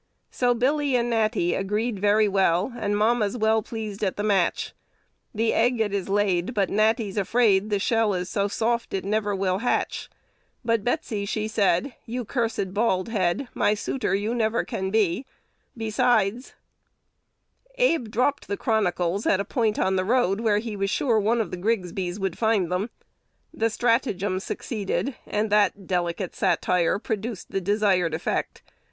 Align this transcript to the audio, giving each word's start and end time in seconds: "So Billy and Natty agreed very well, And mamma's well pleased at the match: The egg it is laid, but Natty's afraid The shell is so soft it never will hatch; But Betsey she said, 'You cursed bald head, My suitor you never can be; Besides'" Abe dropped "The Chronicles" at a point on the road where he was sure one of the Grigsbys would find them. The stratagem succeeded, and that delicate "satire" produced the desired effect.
"So 0.31 0.55
Billy 0.55 0.95
and 0.95 1.11
Natty 1.11 1.53
agreed 1.53 1.99
very 1.99 2.27
well, 2.27 2.73
And 2.75 2.97
mamma's 2.97 3.37
well 3.37 3.61
pleased 3.61 4.03
at 4.03 4.17
the 4.17 4.23
match: 4.23 4.73
The 5.31 5.53
egg 5.53 5.79
it 5.79 5.93
is 5.93 6.09
laid, 6.09 6.55
but 6.55 6.71
Natty's 6.71 7.17
afraid 7.17 7.69
The 7.69 7.77
shell 7.77 8.15
is 8.15 8.27
so 8.27 8.47
soft 8.47 8.95
it 8.95 9.05
never 9.05 9.35
will 9.35 9.59
hatch; 9.59 10.09
But 10.65 10.83
Betsey 10.83 11.25
she 11.27 11.47
said, 11.47 11.93
'You 12.07 12.25
cursed 12.25 12.73
bald 12.73 13.09
head, 13.09 13.47
My 13.53 13.75
suitor 13.75 14.15
you 14.15 14.33
never 14.33 14.63
can 14.63 14.89
be; 14.89 15.23
Besides'" 15.77 16.55
Abe 17.75 18.09
dropped 18.09 18.47
"The 18.47 18.57
Chronicles" 18.57 19.27
at 19.27 19.39
a 19.39 19.45
point 19.45 19.77
on 19.77 19.97
the 19.97 20.03
road 20.03 20.39
where 20.41 20.57
he 20.57 20.75
was 20.75 20.89
sure 20.89 21.19
one 21.19 21.39
of 21.39 21.51
the 21.51 21.57
Grigsbys 21.57 22.17
would 22.17 22.39
find 22.39 22.71
them. 22.71 22.89
The 23.53 23.69
stratagem 23.69 24.39
succeeded, 24.39 25.13
and 25.27 25.51
that 25.51 25.85
delicate 25.85 26.35
"satire" 26.35 26.97
produced 26.97 27.51
the 27.51 27.61
desired 27.61 28.15
effect. 28.15 28.63